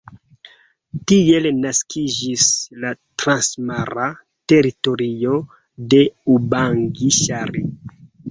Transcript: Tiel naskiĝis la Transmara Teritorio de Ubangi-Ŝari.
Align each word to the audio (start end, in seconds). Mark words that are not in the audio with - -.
Tiel 1.09 1.47
naskiĝis 1.65 2.45
la 2.85 2.93
Transmara 3.23 4.07
Teritorio 4.53 5.37
de 5.95 6.01
Ubangi-Ŝari. 6.37 7.63